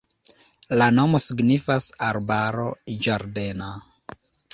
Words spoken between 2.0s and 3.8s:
arbaro-ĝardena.